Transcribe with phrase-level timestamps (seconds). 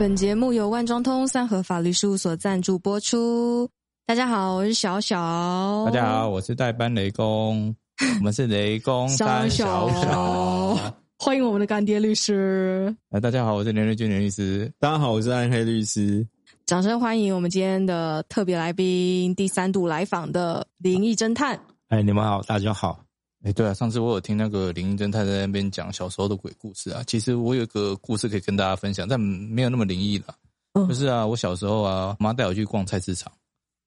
[0.00, 3.68] 本节目由万庄通三和法律事务所赞助播出。
[4.06, 5.84] 大家好，我是小小。
[5.84, 7.76] 大家好，我是代班雷公。
[8.18, 10.74] 我们是雷公三小小。
[11.18, 12.96] 欢迎我们的干爹律师。
[13.10, 14.72] 哎，大家好，我是连瑞君连律师。
[14.78, 16.26] 大家好，我是暗黑律师。
[16.64, 21.60] 掌声欢迎我们今天的特别来宾，第三度来访的灵异侦探。
[21.88, 22.98] 哎，你们好，大家好。
[23.42, 27.02] 哎，对啊，上次我有听那个灵异侦探在那边讲小时候的鬼故事啊。
[27.06, 30.34] 其实我有一个故事可以跟大家分享，但没有那么灵异了。
[30.74, 33.32] 就是啊，我小时候啊，妈带我去逛菜市场，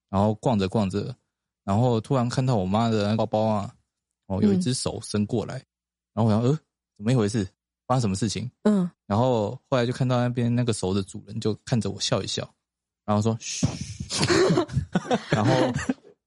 [0.10, 1.16] 然后逛着逛着，
[1.64, 3.74] 然后突然看到我妈的包包啊，
[4.26, 5.64] 哦，有一只手伸过来，
[6.14, 6.50] 然后我想，呃，
[6.98, 7.48] 怎么一回事？
[7.86, 8.50] 发生什么事情？
[8.64, 12.50] 嗯，然后后来就看到那边那个手的主人就看着我笑一笑，
[13.06, 13.68] 然后说嘘，
[15.30, 15.52] 然后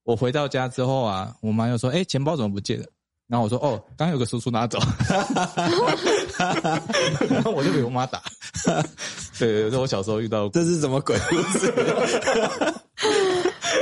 [0.04, 2.86] 我回到家之后啊，我妈又说，哎，钱包怎么不见了？
[3.28, 4.78] 然后我说：“哦，刚有个叔叔拿走。”
[7.28, 8.22] 然后我就给我妈打。
[9.38, 11.72] 对，这是我小时候遇到，这是什么鬼故事？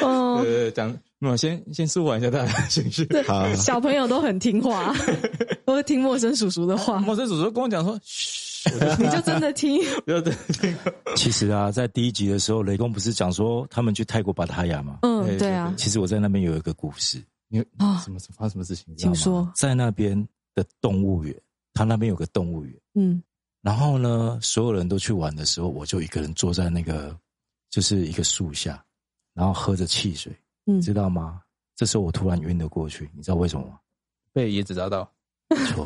[0.03, 3.07] 哦， 对对，讲，那先先舒缓一下大家情绪。
[3.27, 4.95] 好，小朋友都很听话，
[5.67, 6.99] 都会听陌生叔叔的话。
[6.99, 10.75] 陌生叔叔跟我讲说：“嘘，你就真的听。”不要真听。
[11.17, 15.01] 其实啊，在第一集的时候，雷公不是讲说他们去泰国巴塔雅吗？
[15.03, 15.73] 嗯，对啊。
[15.77, 17.23] 其实我在那边有一个故事。
[17.55, 18.93] 因为啊，什么发生什么事情？
[18.97, 20.21] 请说，在那边
[20.57, 21.33] 的动物园，
[21.73, 23.23] 他那边有个动物园，嗯，
[23.63, 27.17] 然后呢，所有人都去玩的时候，我就一个人坐在那个
[27.71, 28.85] 就是一个树下，
[29.35, 31.43] 然后喝着汽水，嗯，知道吗？
[31.77, 33.79] 这时候我突然晕了过去，你知道为什么吗？
[34.33, 35.09] 被椰子砸到？
[35.69, 35.85] 错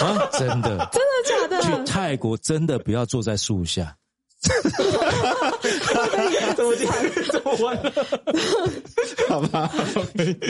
[0.00, 1.62] 啊，真的， 真的假的？
[1.62, 3.96] 去泰国真的不要坐在树下。
[6.54, 7.74] 这么惨，这么玩，
[9.28, 9.70] 好吧？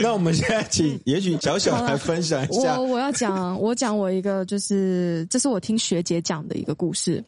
[0.01, 2.77] 那我们现在请，也许小小来分享一下。
[2.79, 7.23] 我我要讲，我讲我一个，就是这是我听学姐讲的一个故事。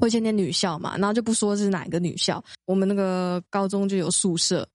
[0.00, 4.66] 我以前念女校嘛，然后就不说是哪一个女校，我们那个高中就有宿舍，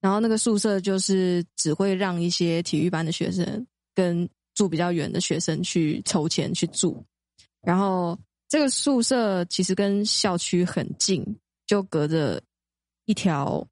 [0.00, 3.64] 然后那个宿舍就是只会让一些体育班的学生
[3.94, 7.00] 跟住比较远的学生去筹钱去住，
[7.62, 8.18] 然后。
[8.54, 11.26] 这个宿舍其实跟校区很近，
[11.66, 12.40] 就隔着
[13.04, 13.66] 一条，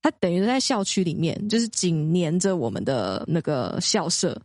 [0.00, 4.40] 它等于在校区里面，就是紧连着我们的那个校舍。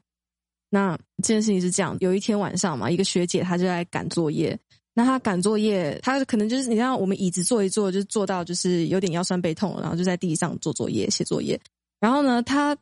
[0.72, 4.58] 那这件事情是这样：有一天晚上嘛，一个学姐她就在赶作业。
[4.96, 11.62] 那她赶作业，她可能就是你看我们椅子坐一坐，就坐到就是有点腰酸背痛，然后就在地上做作业、写作业。
[12.00, 12.76] 然后呢，她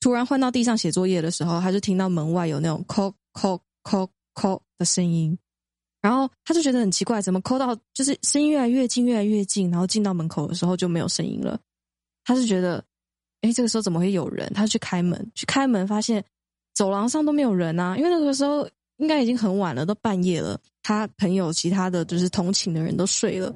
[0.00, 5.38] 突然换到地上写作业的时候，她就听到门外有那种“叩叩叩叩”的声音。
[6.02, 11.60] 然后他就觉得很奇怪，怎么抠到就是声音越来越近，越来越近，然后进到门口的时候就没有声音了。
[12.24, 12.82] 他是觉得，
[13.42, 14.50] 哎，这个时候怎么会有人？
[14.54, 16.24] 他去开门，去开门，发现
[16.74, 20.58] 走廊上都没有人啊，因为那个时候应该已经很晚了，都半夜了。
[20.82, 23.54] 他朋友其他的就是同寝的人都睡了，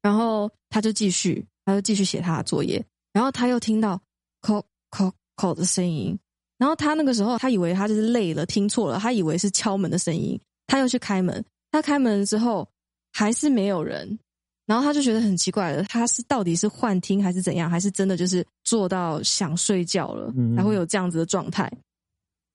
[0.00, 2.82] 然后他就继续，他就继续写他的作业。
[3.12, 4.00] 然后他又听到
[4.40, 6.18] 抠抠抠的声音，
[6.56, 11.44] 然后他那个时候他以为他就是累了，听错了，他以为是敲门的声音，他又去开门。
[11.74, 12.68] 他开门之后
[13.12, 14.16] 还是没有人，
[14.64, 21.68] 然后他就觉得很奇怪了，他是到底是幻听还是怎样，还是真的就是做到想睡觉了才会有这样子的状态？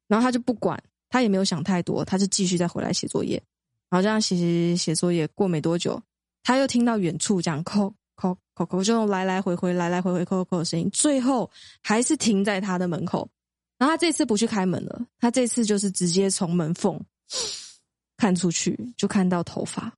[0.07, 3.35] 然后他就不管，他也没有想太多，他就继续再回来写作业。
[3.89, 6.01] 然后这样写写写作业，过没多久，
[6.41, 13.29] 他又听到远处这样扣扣扣扣，就来来回回来来回回扣扣的声音，最后还是停在他的门口。
[13.77, 16.97] 然后他这次不去开门了，他这次就是直接从门缝。
[18.19, 19.89] 看出去就看到头发，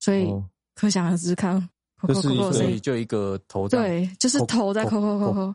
[0.00, 0.26] 所以
[0.74, 1.56] 可想而知，看
[2.08, 5.54] 就是就一个头在对，就是头在抠抠抠抠，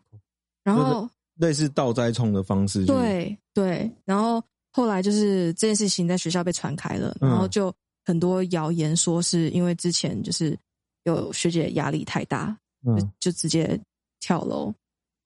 [0.63, 4.41] 然后类似倒栽葱的方式，对对，然后
[4.71, 7.73] 后来就是这件事情在学校被传开了，然后就
[8.05, 10.57] 很多谣言说是因为之前就是
[11.03, 12.57] 有学姐压力太大，
[12.97, 13.77] 就就直接
[14.21, 14.73] 跳楼，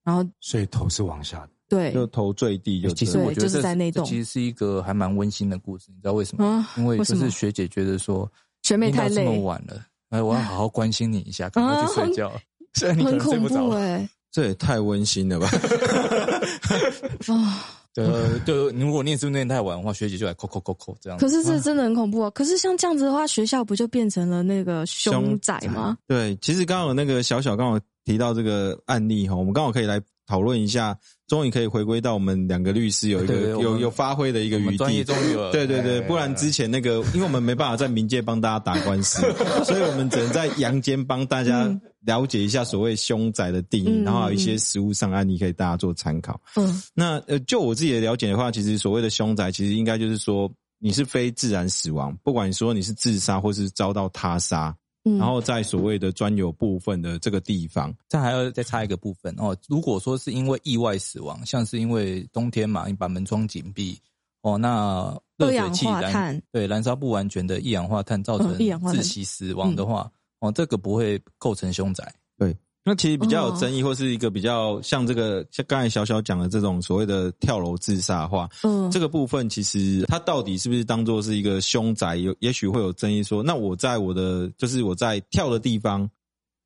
[0.04, 1.52] 然后所以头是往下的。
[1.72, 6.68] 对，就头坠地，就其实我觉得是在那栋，其实是一个还蛮温馨的故事，你知道为什么？
[6.76, 8.30] 因为就是学姐觉得说
[8.62, 12.30] 学妹太累，这么晚了，哎，我要好好关心你一下，赶快去睡觉。
[12.76, 15.48] 虽然你可能睡不着，哎，这也太温馨了吧？
[17.34, 17.64] 啊，
[17.94, 18.06] 对，
[18.46, 21.18] 就如果念书念太晚的话，学姐就来扣扣扣扣这样。
[21.18, 22.30] 可是这真的很恐怖啊！
[22.32, 25.98] 可是像这样子的话，学校不就变成了那个凶宅吗？
[26.06, 30.02] 对，其实刚好那个小小刚好提到这个案例哈，我们刚好可以来。
[30.28, 30.98] 讨论一下，
[31.32, 35.02] 终于可以回归到我们两个律师有一个有有发挥的一个余地。
[35.02, 39.22] 终于了，对对对，不然之前那个，因为我们没办法在民间帮大家打官司，
[39.64, 46.38] 所以我们只能在阳间帮大家了解一下所谓凶宅的定义，然后有一些实物上案例可以大家做参考。
[46.58, 59.56] 嗯，那呃，就我自己的了解的话，其实所谓的凶宅，其实应该就是说你是非自然死亡，不管你说你是自杀或是遭到他杀，然后在所谓的专有部分的这个地方，这还要再插一个部分哦。
[59.68, 63.98] 如果说是因为意外死亡，像是因为冬天嘛，你把门窗紧闭
[64.42, 72.14] 哦，那热水器燃对燃烧不完全的一氧化碳造成窒息死亡的话，哦，这个不会构成凶宅。
[72.38, 72.56] 对。
[72.84, 82.16] 那其实比较有争议，或是一个比较像这个，像刚才小小讲的这种所谓的跳楼自杀的话，嗯，这个部分其实它到底是不是当做是一个凶宅？
[82.16, 86.10] 有也许会有争议，说那我在我的就是我在跳的地方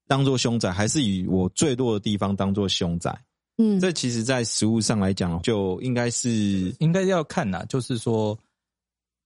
[0.07, 3.13] 当做凶宅，还是以我坠落的地方当做凶宅？
[3.57, 8.37] 嗯，这其实在实物上来讲，就应该是应该要看呐，就是说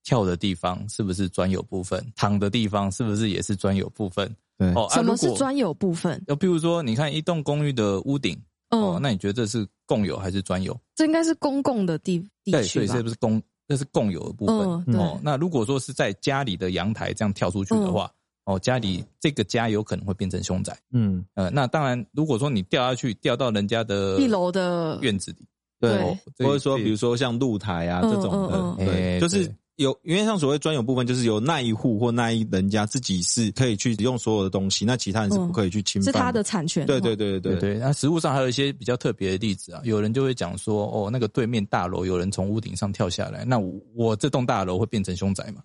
[0.03, 4.36] 跳的地方是不是专有部分，躺的地方是不是也是专有部分？
[4.75, 6.21] 哦，什么是专有部分？
[6.27, 8.38] 就比如说，你看一栋公寓的屋顶，
[8.71, 10.77] 哦，那你觉得这是共有还是专有？
[10.95, 15.00] 这应该是公共的地地区所以这不是公，这是共有的部分。
[15.00, 18.11] 哦，那如果说是在家里的阳台这样跳出去的话，
[18.44, 20.77] 哦，家里这个家有可能会变成凶宅。
[20.91, 25.47] 嗯，呃，那当然，如果说你掉下去，掉到人家的一楼的院子里，
[25.79, 29.50] 对，或者说比如说像露台啊这种的，对，就是。
[29.79, 36.13] 有，因为像所谓专有部分，就是由那一户或那一人家自己是可以去用所有的东西，那其他人是不可以去侵犯。
[36.13, 36.85] 是他的产权。
[36.85, 37.79] 对对对对对。
[37.79, 43.57] 那实物上还有一些比较特别的例子啊，有人就会讲说，哦，那个对面大楼有人从屋顶上跳下来，那
[43.95, 45.63] 我这栋大楼会变成凶宅吗？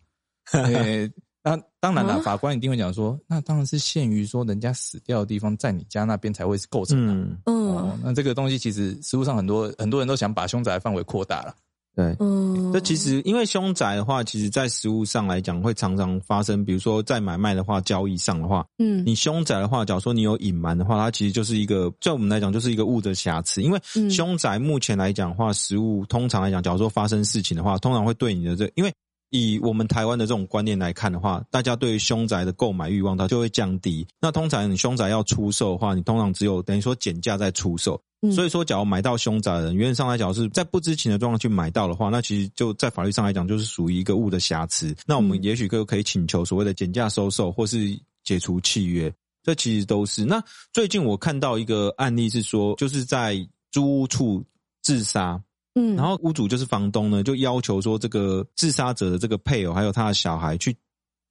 [1.43, 7.12] 那当然了，法官一定会讲说，那当然是限于说人家死掉的地方在你家那边才会是构成的。
[7.12, 8.00] 嗯嗯。
[8.02, 11.55] 那这个东西其实实物上很多很多人都想把凶宅范围扩大了。
[11.94, 16.64] 对，嗯，这其实因为凶宅的话，其实在实物上来讲会常常发生。
[16.64, 23.62] 比如说在买卖的话，交易上的话，嗯，你凶宅的话，假如说你有隐瞒的话，它其实就是一个，在我们来讲就是一个物的瑕疵。
[23.62, 23.81] 因为
[24.11, 28.93] 凶宅目前来讲的话，实物通常来讲，假如说发生事情的话，通常会对你的这，因为
[29.37, 34.07] 以我们台湾的这种观念来看的话，大家对于凶宅的购买欲望它就会降低。
[34.21, 38.01] 那通常你凶宅要出售的话，你通常只有等于说减价再出售。
[38.33, 44.95] 所以说，假如买到凶宅的人，原则上来讲是在不知情的状况去买到的话，那其实就在法律上来讲就是属于一个物的瑕疵。
[45.05, 50.25] 那我们也许可可以请求所谓的减价收售，或是解除契约，这其实都是。
[50.25, 50.43] 那
[50.73, 53.37] 最近我看到一个案例是说，就是在
[53.73, 54.43] 租屋处
[54.81, 55.39] 自杀，
[55.75, 60.76] 嗯，然后屋主就是房东呢，就要求说这个自杀者的这个配偶还有他的小孩去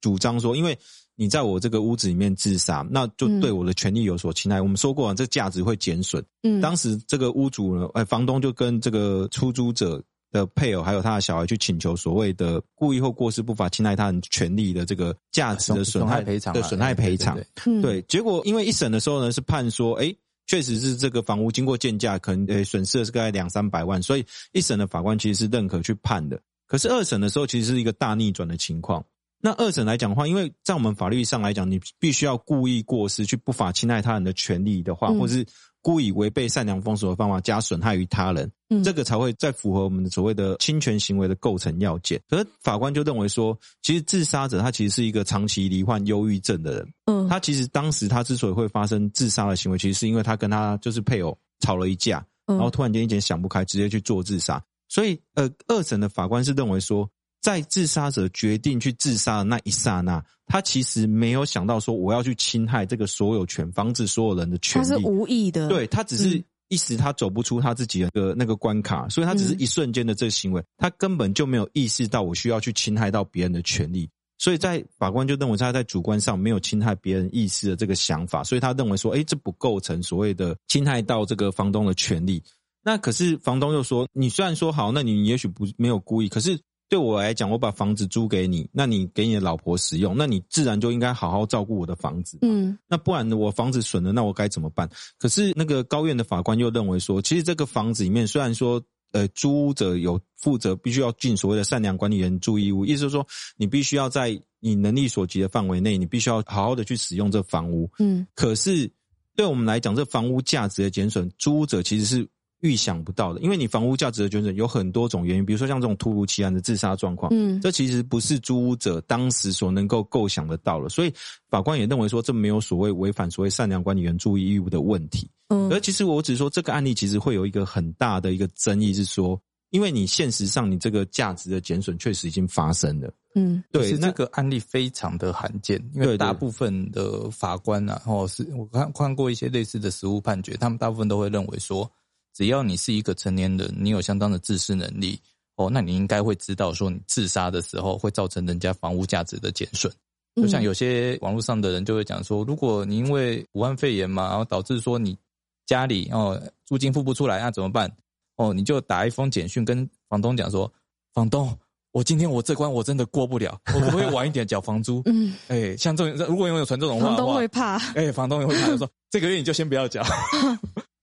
[0.00, 0.78] 主张说，因为。
[1.16, 4.60] 你在我这个屋子里面自杀，那就对我的权利有所侵害。
[4.60, 6.20] 我们说过，这价值会减损。
[6.42, 10.02] 嗯，当时这个屋主呢，哎，房东就跟这个出租者
[10.32, 17.38] 的配偶还有他的小孩去请求所谓的故意或过失不法侵害他人权利的这个价值的损害赔偿的损害赔偿。
[17.80, 20.12] 对，结果因为一审的时候呢，是判说，哎，
[20.46, 26.40] 确实是这个房屋经过建价，可能呃损失的是大概两三百万，所以一审的法官其实是认可去判的。
[26.66, 29.04] 可是二审的时候，其实是一个大逆转的情况。
[29.40, 35.44] 那二审来讲的话，因为在我们法律上来讲，你必须要故意过失去不法侵害他人的权利的话，或是
[35.84, 38.50] 故意违背善良风俗的方法加损害于他人，
[38.82, 42.18] 这个才会再符合我们的所谓的侵权行为的构成要件。
[42.26, 54.64] 可是法官就认为说，其实自杀者他其实是一个长期罹患忧郁症的人，嗯，他其实当时他之所以会发生自杀的行为，其实是因为他跟他就是配偶吵了一架，然后突然间一点想不开，直接去做自杀。
[54.88, 57.06] 所以，呃，二审的法官是认为说。
[57.44, 64.88] 在自杀者决定去自杀的那一刹那，他其实没有想到说我要去侵害这个所有权，防止所有人的权利。
[64.88, 74.08] 他是无意的，对他只是一时他走不出他自己的那个关卡，所以他只是一瞬间的这个行为，他根本就没有意识到我需要去侵害到别人的权利。
[74.38, 82.42] 所以在法官就认为他在主观上没有侵害别人意识的这个想法，所以他认为说，哎，这不构成所谓的侵害到这个房东的权利。
[82.82, 86.58] 那可是房东又说，你虽然说好，那你也许不没有故意，可是。
[86.88, 92.38] 对我来讲，我把房子租给你，那你给你的老婆使用，那你自然就应该好好照顾我的房子。
[92.42, 94.88] 嗯，那不然我房子损了，那我该怎么办？
[95.18, 98.80] 可是那个高院的法官又认为说，其实这个房子里面虽然说，
[99.12, 103.26] 呃，租者有负责，必须要尽所谓的善良管理人注意物，意思是说，
[103.56, 107.90] 你必须要在你能力所及的范围内，你必须要好好的去使用这房屋。
[107.98, 108.88] 嗯，可是
[109.34, 112.28] 对我们来讲，这房屋价值的减损，租者其实是。
[112.64, 121.12] 预想不到的，因为你房屋价值的减损有很多种原因，比如说像这种突如其来的自杀状况，嗯，这其实不是租屋者当时所能够构想得到的，所以
[121.50, 125.30] 法官也认为说这没有所谓违反所谓善良管理员注意义务的问题。
[125.48, 141.86] 嗯，而其实我只是说这个案例其实会有一个很大的一个争议，是说，因为你现实上你这个价值的减损确实已经发生了，嗯，对，那个案例非常的罕见，因为大部分的法官啊，或是我看看过一些类似的实务判决，他们大部分都会认为说。
[142.34, 145.18] 只要你是一个成年人，你有相当的自视能力
[145.56, 149.92] 哦，那你应该会知道说，你自杀的时候会造成人家房屋价值的减损
[150.34, 155.16] 就像有些网络上的人就会讲说，如果你因为武汉肺炎嘛，然后导致说你
[155.64, 157.88] 家里哦租金付不出来，那怎么办？
[158.34, 160.68] 哦，你就打一封简讯跟房东讲说，
[161.12, 161.56] 房东，
[161.92, 165.00] 我今天我这关我真的过不了，我可不可以晚一点缴房租？
[165.06, 170.02] 嗯，哎，像这种如果有传这种话，房东会怕，哎，房东也会怕，就说 这个月你就先不要缴。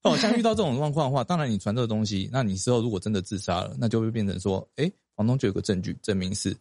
[0.03, 6.57] 哦，像遇到这种状况的话，当然你传这个东西，那你之后如果真的自杀了，那就会变成说，哎，房东就有个证据证明是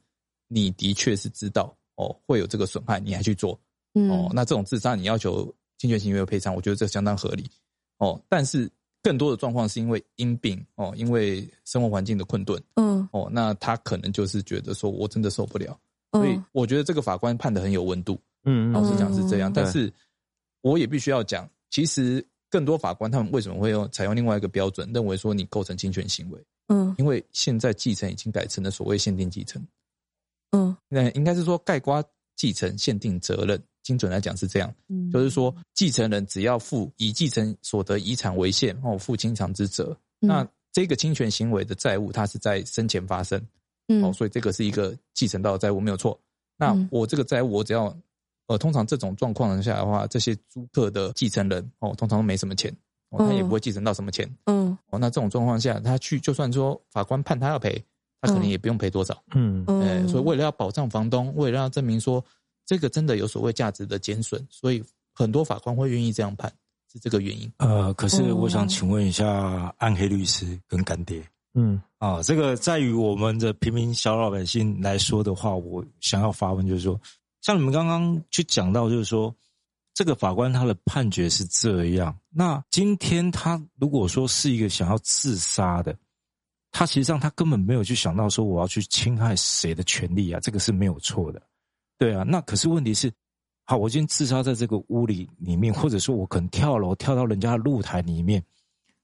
[0.46, 3.58] 你的确是知道哦会有这个损害，你还去做，
[3.94, 7.50] 哦，那这种自杀你要求侵权行为赔偿，我觉得这相当合理。
[7.96, 8.70] 哦，但是
[9.02, 15.78] 更多的状况是因为因病哦，因为生活环境的困顿，嗯，哦，那他可能就是觉得说我真的受不了，
[16.12, 19.90] 所以我觉得这个法官判的很有温度，嗯，老实讲是这样，但是
[20.60, 22.22] 我也必须要讲，其实。
[22.50, 26.44] 更多法官他们为什么会用采用另外一个标准，认为说你构成侵权行为？
[26.66, 29.64] 嗯，因为现在继承已经改成了所谓限定继承。
[30.50, 32.04] 嗯，那应该是说盖瓜
[32.34, 34.74] 继承限定责任，精准来讲是这样。
[34.88, 39.96] 嗯，就是说继承人只要负以继承所得遗产为限，哦，负清偿之责。
[40.18, 43.40] 那这个侵权行为的债务，它是在生前发生。
[43.88, 46.20] 嗯，哦，所以这个是一个继承到的债务没有错。
[46.56, 47.96] 那我这个债务，我只要。
[48.50, 52.76] 呃，通常这种状况下的话，这些租客的继承人哦，通常都没什么钱，
[53.10, 57.80] 哦，他也不会继承到什么钱，嗯，哦，那这种状况下，他去就算说法官判他要赔，
[58.20, 62.24] 他可能也不用赔多少，嗯，哎，所以为了要保障房东，为了要证明说
[62.66, 64.82] 这个真的有所谓价值的减损，所以
[65.14, 66.52] 很多法官会愿意这样判，
[66.92, 67.48] 是这个原因。
[67.58, 71.22] 呃，可是我想请问一下暗黑律师跟干爹，
[71.54, 77.00] 嗯，啊，这个在于我们的平民小老百姓来说的话，我想要发问就是说。
[77.40, 79.34] 像你们刚刚去讲到，就是说，
[79.94, 82.16] 这个法官他的判决是这样。
[82.28, 85.96] 那今天他如果说是一个想要自杀的，
[86.70, 91.42] 他实际上他根本没有去想到说我要去侵害谁的权利啊，这个是没有错的，
[91.98, 92.22] 对啊。
[92.22, 93.12] 那可是问题是，
[93.64, 98.44] 好，我今天自杀在这个屋里里面，或者说我可能跳楼跳到人家的露台里面，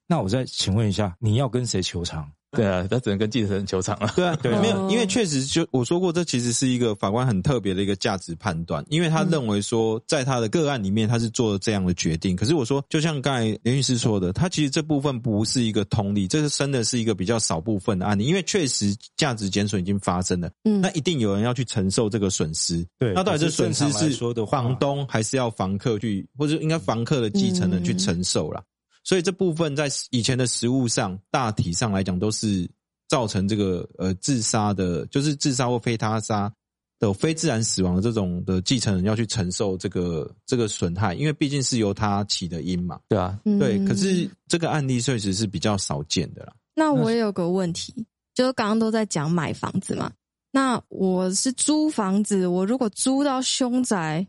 [0.07, 2.31] 那我再请问一下，你要跟谁求偿？
[2.57, 4.13] 对啊，他只能跟继承人求偿了。
[4.17, 12.35] 对啊， 对，没有，因为确实就我说过，这其实是一个法官很特别的一个价值判断，因为他认为说，在他的个案里面，他是做了这样的决定。
[12.35, 22.87] 可是我说，就像刚才连律师说的，他其实这部分不是一个通例，这是真的是一个比较少部分的案例，因为确实价值减损已经发生了，嗯，那一定有人要去承受这个损失。
[22.99, 28.63] 对，那到底这损失是房东还是要房客去，或者应该房客的继承人去承受了？
[29.07, 32.69] 所以这部分在以前的食物上，大体上来讲都是
[33.07, 36.53] 造成这个呃自杀的，就是自杀或非他杀
[36.99, 42.99] 的非自然死亡的这种的继承人要去承受这个这个损害，因为毕竟是由他起的因嘛。
[43.09, 43.79] 对啊，对。
[43.87, 46.53] 可是这个案例确实是比较少见的啦。
[46.75, 47.95] 那我也有个问题，
[48.35, 50.11] 就是刚刚都在讲买房子嘛，
[50.51, 54.27] 那我是租房子，我如果租到凶宅。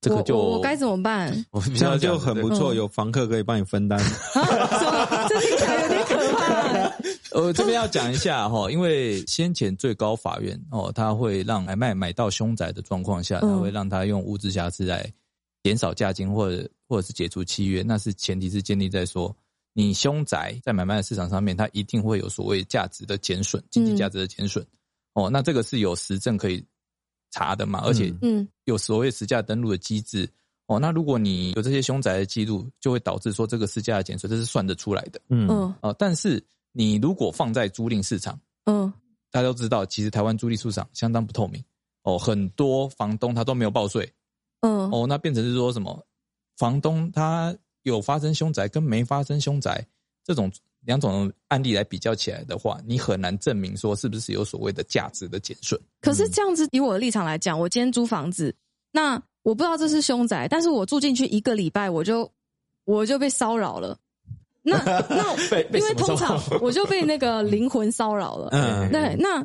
[0.00, 1.44] 这个就我该怎么办？
[1.50, 3.98] 我这样就很不错，有房客可以帮你分担。
[5.28, 6.90] 这听起来有点可怕。
[7.38, 15.12] 呃，这边要讲一下哈，因为先前最高法院哦，他会让买卖买到凶宅的状况下，他会让他用物质瑕疵来
[15.62, 17.82] 减少价金或者或者是解除契约。
[17.82, 19.36] 那是前提是建立在说，
[19.74, 24.66] 你凶宅在买卖的市场上面，它一定会有所谓价值的减损，经济价值的减损。
[25.12, 26.64] 哦，那这个是有实证可以。
[27.30, 30.28] 查的嘛，而且嗯，有所谓实价登录的机制
[30.66, 30.78] 哦。
[30.78, 35.20] 那如果你有这些凶宅的记录，就会导致说这个市价的减税，这是算得出来的。
[35.28, 35.48] 嗯
[35.80, 38.92] 哦，但是你如果放在租赁市场，嗯，
[39.30, 41.62] 大家都知道，其实台湾租赁市场相当不透明
[42.02, 44.10] 哦，很多房东他都没有报税。
[44.60, 46.04] 嗯哦，那变成是说什么？
[46.56, 49.86] 房东他有发生凶宅跟没发生凶宅
[50.24, 50.50] 这种。
[50.86, 55.80] 两种案例来比较起来的话，你很难证明说是不是有所谓的价值的减损。
[56.00, 58.54] 可是这样子，以我的立场来讲，我今天租房子，
[58.90, 62.30] 那我不知道这是凶宅，但是我住进去一个礼拜，我就
[62.84, 63.96] 我就被骚扰了。
[64.62, 64.76] 那
[65.08, 65.34] 那
[65.72, 68.48] 因为通常我就被那个灵魂骚扰了。
[68.52, 69.38] 嗯，对，那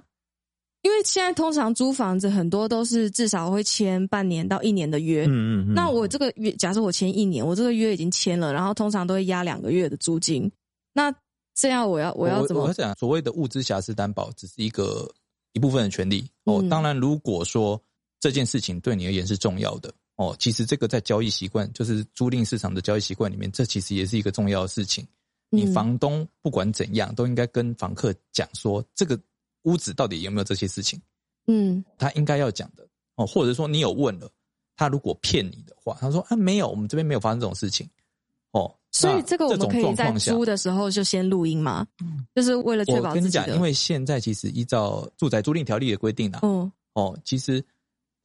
[0.82, 5.26] 因为现在通常租房子很多都是至少会签半年到一年的约。
[5.26, 5.74] 嗯嗯。
[5.74, 10.52] 那我这个约，假设我签一年，我这个约已经签了，然后通常都会压两个月的租金。
[10.94, 11.14] 那
[11.56, 12.64] 这样我要我要怎么？
[12.64, 15.10] 我讲所谓的物资瑕疵担保只是一个
[15.54, 16.62] 一部分的权利哦。
[16.70, 17.82] 当然，如果说
[18.20, 25.08] 这件事情对你而言是重要的哦，其实这个在交易习惯，就是租赁市场的交易习惯里面，这其实也是一个重要的事情。
[25.50, 29.18] 你房东不管怎样，都应该跟房客讲说，这个
[29.64, 31.02] 屋子到底有没有这些事情？
[31.48, 32.86] 嗯，他应该要讲的
[33.16, 33.26] 哦。
[33.26, 34.30] 或者说你有问了，
[34.76, 37.88] 他如果骗你的话，他说啊没有，我们这边没有发生这种事情
[38.52, 38.76] 哦。
[38.96, 41.86] 所以这个我们可以在租的时候就先录音吗？
[42.02, 43.10] 嗯，就是为了确保。
[43.10, 47.62] 我跟你讲，因为现在其实依照住宅租赁条例的规定啊，嗯，哦，其实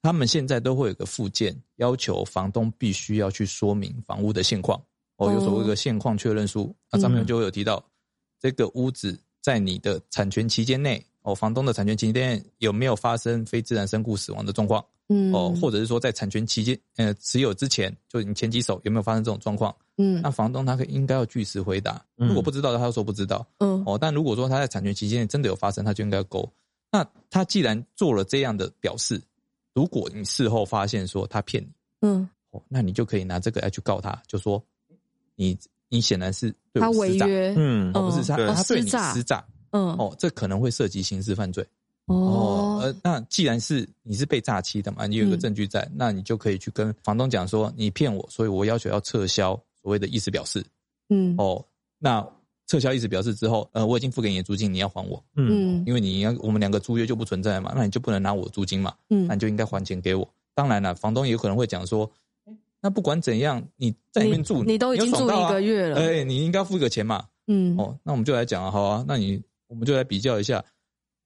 [0.00, 4.80] 他们现在都会有个附件，要求房东必须要去说明房屋的现况。
[5.16, 7.84] 哦，有所谓的现况确认书，那上面就会有提到
[8.38, 14.84] 这个屋子在你的产权期间内，哦，房东的产权期间内有没有发生非自然身故死亡的状况？
[15.08, 19.74] 嗯，哦，或者是说在产权期间，呃，持有之前，就你前几手有没有发生这种状况？
[20.00, 22.02] 嗯，那房东他可应该要据实回答。
[22.16, 23.46] 如果不知道的，他就说不知道。
[23.58, 26.50] 嗯，哦，但如果说他在产权期间真的有发生，他就应该勾。
[26.90, 29.20] 那他既然做了这样的表示，
[29.74, 31.68] 如果你事后发现说他骗你，
[32.00, 34.62] 嗯，哦，那你就可以拿这个来去告他，就说
[35.36, 35.56] 你
[35.88, 41.64] 你显然是对他违约，嗯，哦，不是他他对你施诈，嗯，哦，这可能会涉及刑事犯罪，
[42.06, 50.64] 哦，呃，那既然是你是被诈欺的嘛，你有个证据在，那你就可以去跟房东讲说你骗我，所以我要求要撤销所谓的意思表示，
[51.08, 51.64] 嗯，哦，
[51.98, 52.26] 那。
[52.66, 60.32] 撤销意思表示之后，呃，我已经付给你的租金，你要还我，嗯，因为你要我们两个租约就不存在嘛，那你就不能拿我租金嘛，嗯，那你就应该还钱给我。
[60.54, 62.08] 当然了，房东也有可能会讲说，
[62.80, 70.64] 那不管怎样，你在里面住，你都已经住一个月了，哎，你应该付个钱嘛，嗯，哦，那我们就来讲啊，好啊，那你我们就来比较一下，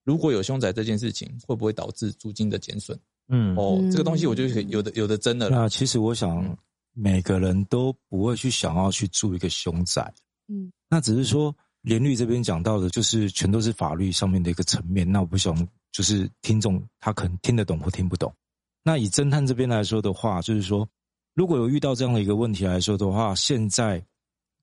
[0.03, 2.97] 如果有凶宅这件事情，会不会导致租金的减损？
[3.27, 5.51] 嗯，哦，这个东西我就有的有的真的。
[5.51, 6.57] 那其实我想，
[6.95, 10.11] 每个人都不会去想要去住一个凶宅。
[10.47, 15.09] 嗯，那只是说，连律这边讲到的，就是全都是法律上面的一个层面。
[15.11, 15.55] 那我不想，
[15.91, 18.33] 就是听众他可能听得懂或听不懂。
[18.81, 20.87] 那以侦探这边来说的话，就是说，
[21.33, 24.03] 如果有遇到这样的一个问题来说的话，现在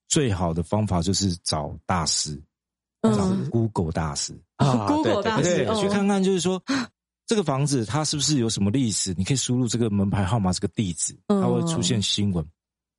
[0.08, 2.40] 最好的方法就是找大师，
[3.02, 6.62] 找 Google 大师啊，Google 大师去看看，就是说
[7.32, 9.14] 这个房子它是不是有什么历史？
[9.16, 12.46] 你可以输入这个门牌号码、这个地址，它会出现新闻。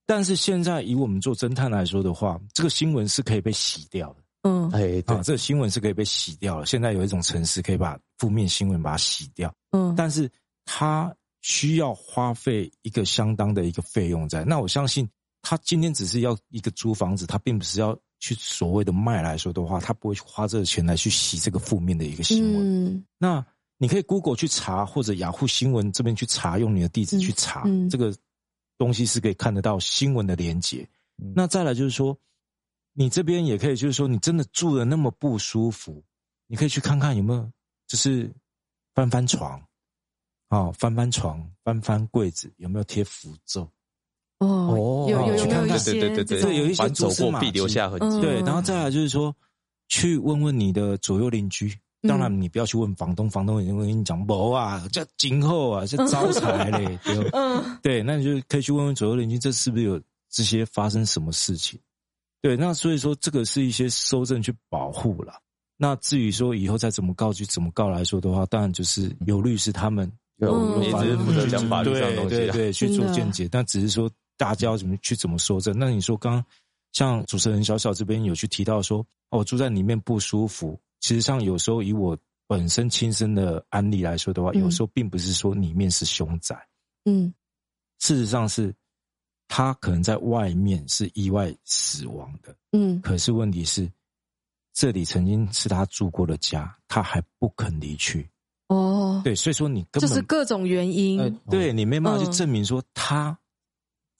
[0.07, 4.15] 但是现在以我们做侦探来说的话，这个新闻是可以被洗掉的。
[4.49, 6.65] 嗯，哎，啊，这个新闻是可以被洗掉了。
[6.65, 9.53] 现在有一种程式可以把负面新闻把它洗掉。
[9.69, 10.27] 嗯，但是
[10.65, 14.43] 它需要花费一个相当的一个费用在。
[14.43, 15.07] 那我相信
[15.43, 22.87] 他今天只是要一个租房子，他并不是要去所谓的卖来说的话，他不会花这个钱来去洗这个负面的一个新闻。
[22.87, 23.45] 嗯，那
[23.83, 28.15] 你可以 Google 去查，或者雅虎新闻这边去查，用你的地址去查这个。
[28.75, 30.85] 东西是可以看得到新闻的连接，
[31.35, 32.17] 那再来就是说，
[32.91, 36.03] 你这边也可以，就是说你真的住的那么不舒服，
[36.47, 37.49] 你可以去看看有没有，
[37.87, 38.33] 就是
[38.95, 39.63] 翻翻床，
[40.49, 43.61] 哦，翻翻床，翻翻柜子，有没有贴符咒？
[44.39, 48.19] 哦，有有有有一些，对对对对，有一些蛛丝马迹留下痕迹。
[48.21, 49.33] 对，然后再来就是说，
[49.87, 51.71] 去问问你的左右邻居。
[52.05, 56.99] 当然，你不要去问房东，房东已经会跟你讲，不啊，这今后啊，这招财嘞。
[57.31, 61.79] 嗯，对，那你就可以去问问左右邻居，这是不是有这些发生什么事情？
[62.41, 65.39] 对，那所以说这个是一些收证去保护了。
[65.77, 70.49] 那至于说以后再怎么告去怎么告来说的话，当然就是有律师他们有
[70.83, 73.47] 有法律负责讲法律上的东西，对对，去做见解。
[73.49, 75.73] 但只是说大家要怎么去怎么收证？
[75.77, 76.43] 那你说刚
[76.91, 80.77] 像主持人小小这边有去提到说，哦，住在里面不舒服。
[81.03, 86.55] 其实上，有时候以我本身亲身的案例来说的话，有时候并不是说里面是凶宅，
[87.03, 87.33] 嗯，
[87.99, 88.73] 事实上是
[89.49, 93.91] 他可能在外面是意外死亡的，嗯，可是问题是
[94.71, 98.25] 这里曾经是他住过的家，他还不肯离去，
[98.69, 103.37] 哦，对，所以说你根本就是各种原因，对你没办法去证明说他。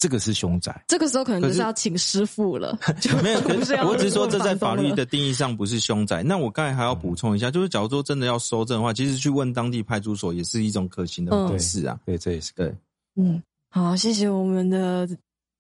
[0.04, 2.78] 这个是凶宅，这个时候可能就是要请师傅了。
[3.24, 3.40] 没有，
[3.88, 6.22] 我只是说这在法律的定义上不是凶宅。
[6.22, 11.98] 那我刚才还要补充一下，就是假如说真的要收证的话，其实去问当地派出所也是一种可行的方式啊。
[12.06, 12.76] 对，这也是对。
[13.16, 15.08] 嗯，好，谢谢我们的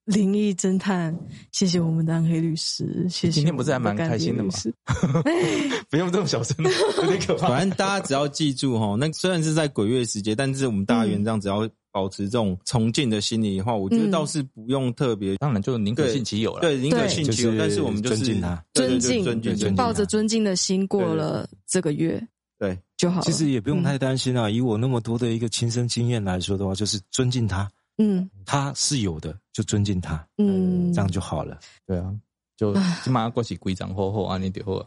[0.03, 1.17] 灵异侦探，
[1.53, 3.31] 谢谢我们的暗黑律师，谢谢。
[3.31, 4.51] 今天不是还蛮开心的吗？
[5.89, 6.53] 不用这么小声，
[6.97, 7.47] 有点可怕。
[7.55, 11.65] 反正大家只要记住哈，那虽然是在鬼月时节，但是我们大家原这样只要。
[11.93, 16.61] 保持这种崇敬的心理的话，我觉得倒是不用特别，当然就宁可信其有了。
[16.61, 22.19] 对，宁可信其有，但是我们就是尊敬他，尊敬，尊敬，抱着尊敬的心过了这个月，
[22.57, 23.21] 对就好。
[23.21, 24.49] 其实也不用太担心啊。
[24.49, 31.59] 以我那么多的一个亲身经验来说的话，就是尊敬他，嗯，他是有的，就尊敬他，嗯，这样就好了。
[31.85, 32.11] 对啊，
[32.57, 34.83] 就起码过去规章厚厚啊，你得厚。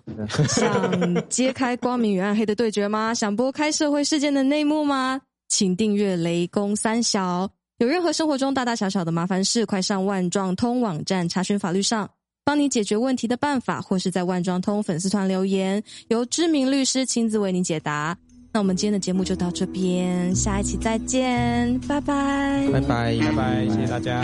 [0.48, 3.14] 想揭开光明与暗黑的对决吗？
[3.14, 5.20] 想拨开社会事件的内幕吗？
[5.48, 7.48] 请订阅雷公三小。
[7.78, 12.08] 有任何生活中大大小小的麻烦事，快上万状通网站查询法律上
[12.44, 18.16] 帮你解决问题的办法，或是在万状通粉丝团留言，由知名律师亲自为你解答。
[18.52, 24.22] 那我们今天的节目就到这边，下一期再见，拜拜，拜拜，拜拜，谢谢大家，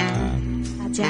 [0.79, 1.05] 大家。